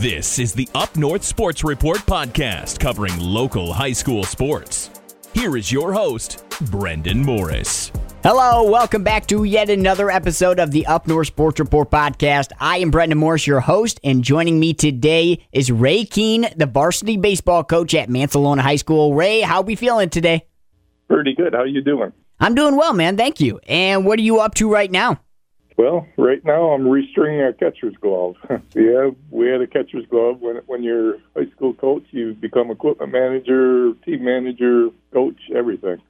[0.00, 4.90] This is the Up North Sports Report podcast covering local high school sports.
[5.34, 7.92] Here is your host, Brendan Morris.
[8.22, 12.52] Hello, welcome back to yet another episode of the Up North Sports Report podcast.
[12.58, 17.16] I am Brendan Morris, your host, and joining me today is Ray Kihn, the varsity
[17.18, 19.14] baseball coach at Mancelona High School.
[19.14, 20.46] Ray, how are we feeling today?
[21.08, 21.52] Pretty good.
[21.52, 22.12] How are you doing?
[22.40, 23.16] I'm doing well, man.
[23.16, 23.60] Thank you.
[23.68, 25.20] And what are you up to right now?
[25.76, 28.36] Well, right now I'm restringing our catcher's glove.
[28.74, 30.40] yeah, we had a catcher's glove.
[30.40, 36.00] When when you're high school coach, you become equipment manager, team manager, coach, everything.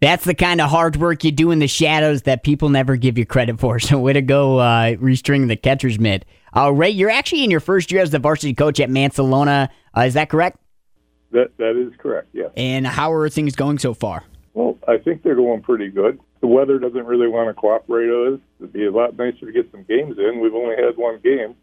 [0.00, 3.16] That's the kind of hard work you do in the shadows that people never give
[3.16, 3.78] you credit for.
[3.80, 6.24] So, way to go, uh, restring the catcher's mitt.
[6.56, 9.68] Uh, Ray, you're actually in your first year as the varsity coach at Mancelona.
[9.96, 10.58] Uh, is that correct?
[11.30, 12.28] That that is correct.
[12.32, 12.50] Yes.
[12.56, 14.24] And how are things going so far?
[14.54, 16.20] Well, I think they're going pretty good.
[16.40, 18.40] The weather doesn't really want to cooperate with us.
[18.60, 20.40] It'd be a lot nicer to get some games in.
[20.40, 21.54] We've only had one game,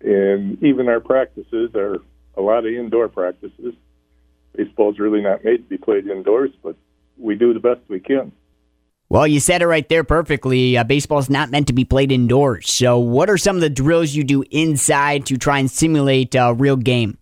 [0.00, 1.98] and even our practices are
[2.36, 3.74] a lot of indoor practices.
[4.56, 6.76] Baseball's really not made to be played indoors, but
[7.18, 8.32] we do the best we can.
[9.08, 10.78] Well, you said it right there perfectly.
[10.78, 12.72] Uh, baseball is not meant to be played indoors.
[12.72, 16.54] So, what are some of the drills you do inside to try and simulate a
[16.54, 17.18] real game?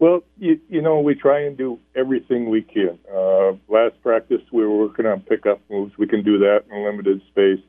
[0.00, 2.98] Well, you, you know, we try and do everything we can.
[3.12, 5.98] Uh, last practice, we were working on pickup moves.
[5.98, 7.60] We can do that in limited space.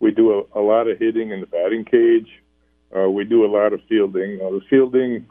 [0.00, 2.28] We do a, a lot of hitting in the batting cage.
[2.96, 4.40] Uh, we do a lot of fielding.
[4.40, 5.26] Uh, the fielding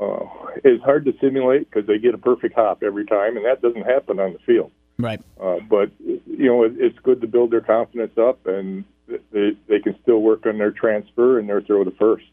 [0.00, 0.24] uh,
[0.64, 3.82] is hard to simulate because they get a perfect hop every time, and that doesn't
[3.82, 4.72] happen on the field.
[4.98, 5.20] Right.
[5.40, 9.78] Uh, but you know, it, it's good to build their confidence up, and they they
[9.78, 12.24] can still work on their transfer and their throw to first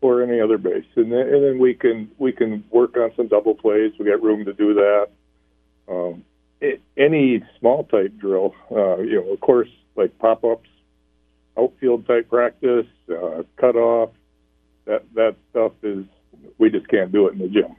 [0.00, 3.28] or any other base, and then, and then we can we can work on some
[3.28, 3.92] double plays.
[3.98, 5.08] We got room to do that.
[5.88, 6.24] Um,
[6.60, 10.68] it, any small type drill, uh, you know, of course, like pop ups,
[11.58, 14.10] outfield type practice, uh, cut off.
[14.86, 16.04] That that stuff is
[16.58, 17.76] we just can't do it in the gym.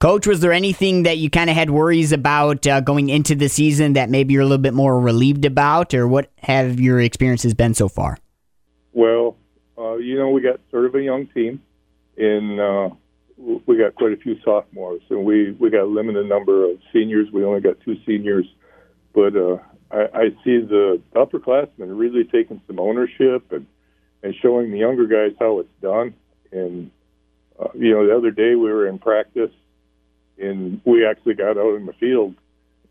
[0.00, 3.48] Coach, was there anything that you kind of had worries about uh, going into the
[3.48, 7.54] season that maybe you're a little bit more relieved about, or what have your experiences
[7.54, 8.18] been so far?
[8.92, 9.36] Well,
[9.78, 11.62] uh, you know, we got sort of a young team,
[12.16, 12.90] and uh,
[13.36, 17.28] we got quite a few sophomores, and we we got a limited number of seniors.
[17.32, 18.46] We only got two seniors,
[19.12, 19.58] but uh,
[19.90, 23.66] I, I see the upperclassmen really taking some ownership and
[24.22, 26.14] and showing the younger guys how it's done.
[26.52, 26.90] And
[27.58, 29.50] uh, you know, the other day we were in practice
[30.38, 32.34] and we actually got out in the field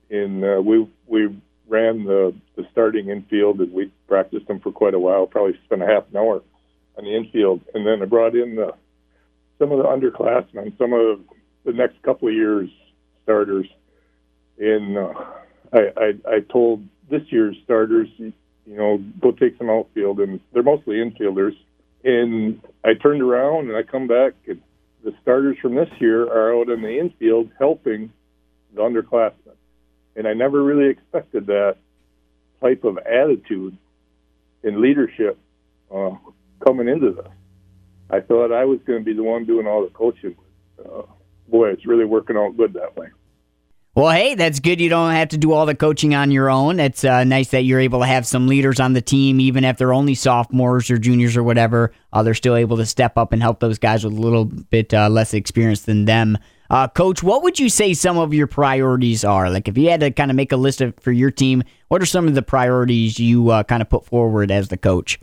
[0.09, 1.27] and uh, we we
[1.67, 5.81] ran the the starting infield and we practiced them for quite a while probably spent
[5.81, 6.41] a half an hour
[6.97, 8.73] on the infield and then I brought in the
[9.59, 11.19] some of the underclassmen some of
[11.65, 12.69] the next couple of years
[13.23, 13.67] starters
[14.59, 15.13] and uh,
[15.71, 18.33] I, I I told this year's starters you
[18.65, 21.55] know go take some outfield and they're mostly infielders
[22.03, 24.61] and I turned around and I come back and
[25.03, 28.11] the starters from this year are out in the infield helping
[28.73, 29.55] the underclassmen.
[30.15, 31.77] And I never really expected that
[32.61, 33.77] type of attitude
[34.63, 35.37] and leadership
[35.93, 36.11] uh,
[36.63, 37.25] coming into this.
[38.09, 40.35] I thought I was going to be the one doing all the coaching.
[40.79, 41.03] Uh,
[41.47, 43.07] boy, it's really working out good that way.
[43.95, 44.81] Well, hey, that's good.
[44.81, 46.79] You don't have to do all the coaching on your own.
[46.79, 49.77] It's uh, nice that you're able to have some leaders on the team, even if
[49.77, 51.91] they're only sophomores or juniors or whatever.
[52.11, 54.95] Uh, they're still able to step up and help those guys with a little bit
[54.95, 56.39] uh, less experience than them.
[56.71, 59.51] Uh, Coach, what would you say some of your priorities are?
[59.51, 62.01] Like, if you had to kind of make a list of, for your team, what
[62.01, 65.19] are some of the priorities you uh, kind of put forward as the coach?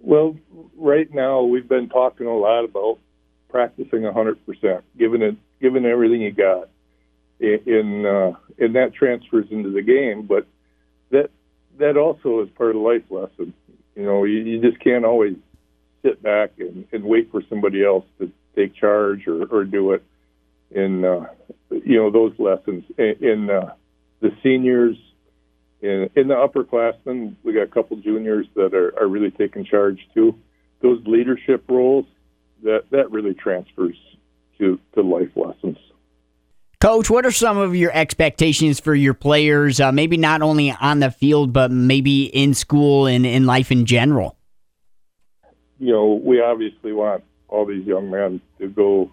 [0.00, 0.36] Well,
[0.76, 2.98] right now we've been talking a lot about
[3.50, 6.68] practicing 100%, giving it, giving everything you got
[7.40, 10.26] in uh, and that transfers into the game.
[10.26, 10.46] But
[11.10, 11.30] that
[11.78, 13.54] that also is part of life lesson.
[13.94, 15.36] You know, you, you just can't always
[16.02, 20.02] sit back and, and wait for somebody else to take charge or, or do it.
[20.70, 21.26] In uh,
[21.70, 23.74] you know those lessons in, in uh,
[24.20, 24.96] the seniors,
[25.82, 30.06] in, in the upperclassmen, we got a couple juniors that are, are really taking charge
[30.14, 30.34] too.
[30.82, 32.06] Those leadership roles
[32.62, 33.96] that that really transfers
[34.58, 35.78] to to life lessons.
[36.80, 41.00] Coach, what are some of your expectations for your players, uh, maybe not only on
[41.00, 44.38] the field, but maybe in school and in life in general?
[45.78, 49.10] You know, we obviously want all these young men to go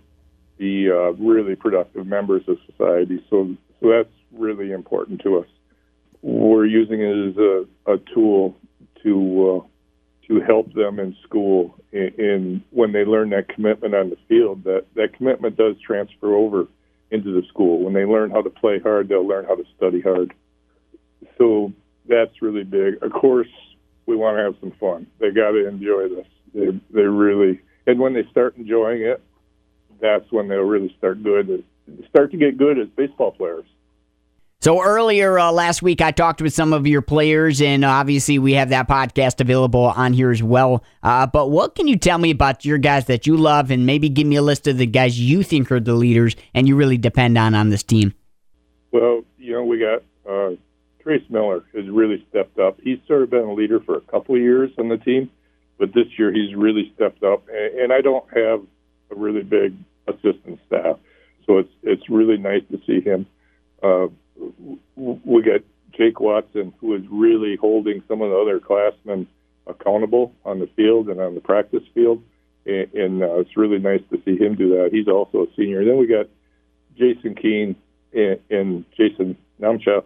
[0.57, 3.21] be uh, really productive members of society.
[3.29, 5.47] So, so that's really important to us.
[6.21, 8.55] We're using it as a, a tool
[9.03, 9.67] to uh,
[10.27, 11.75] to help them in school.
[11.91, 16.33] In, in when they learn that commitment on the field, that that commitment does transfer
[16.33, 16.67] over
[17.11, 17.83] into the school.
[17.83, 20.33] When they learn how to play hard, they'll learn how to study hard.
[21.37, 21.71] So
[22.07, 23.01] that's really big.
[23.01, 23.47] Of course,
[24.05, 25.07] we want to have some fun.
[25.19, 26.27] They got to enjoy this.
[26.53, 29.23] They they really and when they start enjoying it,
[30.01, 31.63] that's when they'll really start good.
[32.09, 33.65] Start to get good as baseball players.
[34.59, 38.53] So earlier uh, last week, I talked with some of your players, and obviously we
[38.53, 40.83] have that podcast available on here as well.
[41.03, 44.09] Uh, but what can you tell me about your guys that you love, and maybe
[44.09, 46.97] give me a list of the guys you think are the leaders and you really
[46.97, 48.15] depend on on this team?
[48.91, 50.55] Well, you know, we got uh,
[51.03, 52.79] Trace Miller has really stepped up.
[52.81, 55.29] He's sort of been a leader for a couple of years on the team,
[55.77, 57.43] but this year he's really stepped up.
[57.47, 58.61] And, and I don't have
[59.11, 59.75] a really big
[60.07, 60.97] assistant staff,
[61.45, 63.27] so it's it's really nice to see him.
[63.83, 64.07] Uh,
[64.95, 65.61] we got
[65.97, 69.27] Jake Watson, who is really holding some of the other classmen
[69.65, 72.21] accountable on the field and on the practice field,
[72.65, 74.89] and, and uh, it's really nice to see him do that.
[74.91, 75.79] He's also a senior.
[75.79, 76.27] And then we got
[76.97, 77.75] Jason Kihn
[78.13, 80.03] and, and Jason Namcha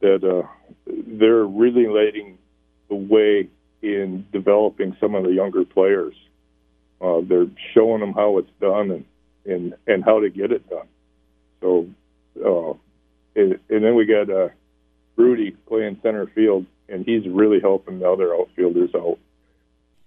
[0.00, 0.46] that uh,
[0.86, 2.38] they're really leading
[2.88, 3.48] the way
[3.82, 6.14] in developing some of the younger players.
[7.00, 9.04] Uh, they're showing them how it's done and,
[9.44, 10.86] and and how to get it done.
[11.60, 11.88] So
[12.44, 12.74] uh,
[13.36, 14.48] and, and then we got uh,
[15.16, 19.18] Rudy playing center field, and he's really helping the other outfielders out.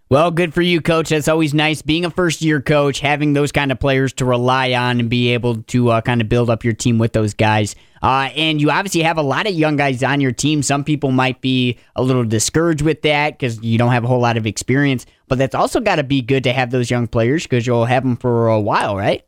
[0.07, 1.10] Well, good for you, coach.
[1.10, 1.81] That's always nice.
[1.81, 5.33] Being a first year coach, having those kind of players to rely on and be
[5.33, 7.75] able to uh, kind of build up your team with those guys.
[8.04, 10.62] Uh, and you obviously have a lot of young guys on your team.
[10.62, 14.22] Some people might be a little discouraged with that because you don't have a whole
[14.22, 15.07] lot of experience.
[15.27, 18.04] But that's also got to be good to have those young players because you'll have
[18.04, 19.25] them for a while, right?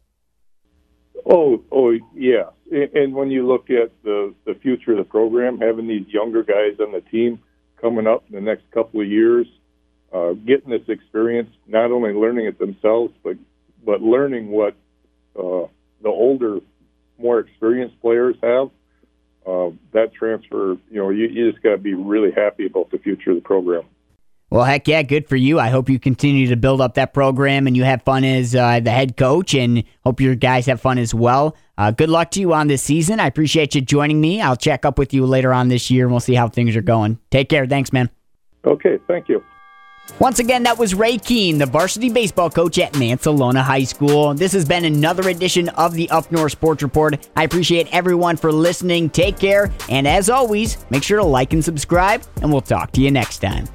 [1.25, 2.51] Oh, oh, yeah.
[2.69, 6.79] And when you look at the the future of the program, having these younger guys
[6.79, 7.39] on the team
[7.79, 9.47] coming up in the next couple of years,
[10.11, 13.37] uh, getting this experience, not only learning it themselves, but
[13.85, 14.75] but learning what
[15.37, 15.67] uh,
[16.01, 16.59] the older,
[17.17, 18.69] more experienced players have.
[19.45, 22.97] Uh, that transfer, you know, you, you just got to be really happy about the
[22.97, 23.83] future of the program.
[24.49, 25.59] Well, heck yeah, good for you.
[25.59, 28.79] I hope you continue to build up that program and you have fun as uh,
[28.79, 31.55] the head coach, and hope your guys have fun as well.
[31.77, 33.19] Uh, good luck to you on this season.
[33.19, 34.41] I appreciate you joining me.
[34.41, 36.81] I'll check up with you later on this year, and we'll see how things are
[36.81, 37.19] going.
[37.29, 37.67] Take care.
[37.67, 38.09] Thanks, man.
[38.65, 39.43] Okay, thank you.
[40.19, 44.33] Once again, that was Ray Kihn, the varsity baseball coach at Mancelona High School.
[44.33, 47.27] This has been another edition of the Up North Sports Report.
[47.35, 49.09] I appreciate everyone for listening.
[49.09, 53.01] Take care, and as always, make sure to like and subscribe, and we'll talk to
[53.01, 53.67] you next time.